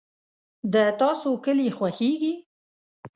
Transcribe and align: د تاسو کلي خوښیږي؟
د 0.73 0.75
تاسو 1.01 1.29
کلي 1.45 1.67
خوښیږي؟ 1.77 2.33